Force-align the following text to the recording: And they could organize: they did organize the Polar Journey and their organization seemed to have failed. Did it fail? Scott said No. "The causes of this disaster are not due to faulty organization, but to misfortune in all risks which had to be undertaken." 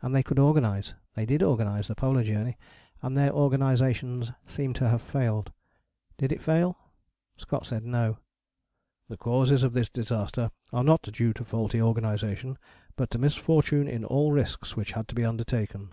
And 0.00 0.14
they 0.16 0.22
could 0.22 0.38
organize: 0.38 0.94
they 1.14 1.26
did 1.26 1.42
organize 1.42 1.88
the 1.88 1.94
Polar 1.94 2.24
Journey 2.24 2.56
and 3.02 3.14
their 3.14 3.30
organization 3.32 4.24
seemed 4.46 4.76
to 4.76 4.88
have 4.88 5.02
failed. 5.02 5.52
Did 6.16 6.32
it 6.32 6.40
fail? 6.42 6.78
Scott 7.36 7.66
said 7.66 7.84
No. 7.84 8.16
"The 9.10 9.18
causes 9.18 9.62
of 9.62 9.74
this 9.74 9.90
disaster 9.90 10.50
are 10.72 10.84
not 10.84 11.02
due 11.02 11.34
to 11.34 11.44
faulty 11.44 11.82
organization, 11.82 12.56
but 12.96 13.10
to 13.10 13.18
misfortune 13.18 13.86
in 13.88 14.06
all 14.06 14.32
risks 14.32 14.74
which 14.74 14.92
had 14.92 15.06
to 15.08 15.14
be 15.14 15.26
undertaken." 15.26 15.92